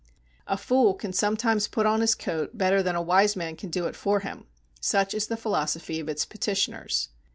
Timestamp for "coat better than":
2.15-2.95